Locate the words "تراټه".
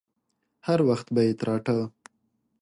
1.39-1.77